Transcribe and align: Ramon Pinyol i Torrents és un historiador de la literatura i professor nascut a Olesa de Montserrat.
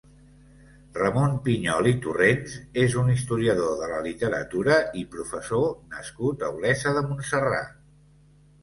Ramon 0.93 1.35
Pinyol 1.47 1.89
i 1.89 1.93
Torrents 2.05 2.55
és 2.85 2.97
un 3.03 3.13
historiador 3.17 3.77
de 3.83 3.91
la 3.93 4.01
literatura 4.09 4.81
i 5.03 5.07
professor 5.19 5.71
nascut 5.95 6.49
a 6.49 6.53
Olesa 6.59 6.97
de 6.99 7.07
Montserrat. 7.13 7.75